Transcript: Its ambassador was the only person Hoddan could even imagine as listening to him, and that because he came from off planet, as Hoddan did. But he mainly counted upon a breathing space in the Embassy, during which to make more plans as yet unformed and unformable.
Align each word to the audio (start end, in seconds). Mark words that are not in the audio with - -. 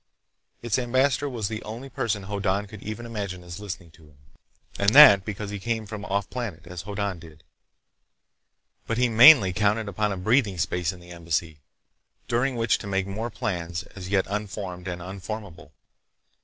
Its 0.63 0.79
ambassador 0.79 1.29
was 1.29 1.47
the 1.47 1.61
only 1.61 1.87
person 1.87 2.23
Hoddan 2.23 2.65
could 2.65 2.81
even 2.81 3.05
imagine 3.05 3.43
as 3.43 3.59
listening 3.59 3.91
to 3.91 4.05
him, 4.07 4.17
and 4.79 4.89
that 4.95 5.23
because 5.23 5.51
he 5.51 5.59
came 5.59 5.85
from 5.85 6.05
off 6.05 6.27
planet, 6.27 6.65
as 6.65 6.81
Hoddan 6.81 7.19
did. 7.19 7.43
But 8.87 8.97
he 8.97 9.09
mainly 9.09 9.53
counted 9.53 9.87
upon 9.87 10.11
a 10.11 10.17
breathing 10.17 10.57
space 10.57 10.91
in 10.91 11.01
the 11.01 11.11
Embassy, 11.11 11.59
during 12.27 12.55
which 12.55 12.79
to 12.79 12.87
make 12.87 13.05
more 13.05 13.29
plans 13.29 13.83
as 13.95 14.09
yet 14.09 14.25
unformed 14.27 14.87
and 14.87 15.03
unformable. 15.03 15.71